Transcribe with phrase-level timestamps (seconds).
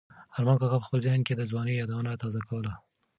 [0.37, 2.73] ارمان کاکا په خپل ذهن کې د ځوانۍ یادونه تازه کوله.